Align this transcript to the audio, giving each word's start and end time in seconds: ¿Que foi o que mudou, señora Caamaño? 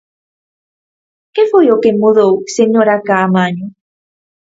¿Que 1.35 1.43
foi 1.51 1.65
o 1.75 1.79
que 1.83 1.97
mudou, 2.01 2.33
señora 2.57 3.03
Caamaño? 3.07 3.67